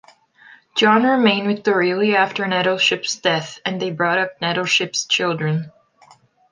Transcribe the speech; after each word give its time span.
John 0.73 1.03
remained 1.03 1.45
with 1.45 1.61
Dorelia 1.61 2.15
after 2.15 2.47
Nettleship's 2.47 3.17
death, 3.17 3.59
and 3.63 3.79
they 3.79 3.91
brought 3.91 4.17
up 4.17 4.41
Nettleship's 4.41 5.05
children. 5.05 5.71